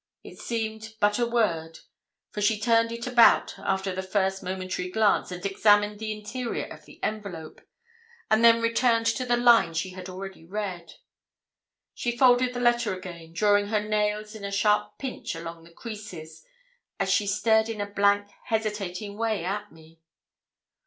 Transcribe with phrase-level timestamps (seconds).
[0.23, 1.81] It seemed but a word,
[2.31, 6.85] for she turned it about after the first momentary glance, and examined the interior of
[6.85, 7.61] the envelope,
[8.31, 10.95] and then returned to the line she had already read.
[11.93, 16.43] She folded the letter again, drawing her nails in a sharp pinch along the creases,
[16.99, 19.99] as she stared in a blank, hesitating way at me.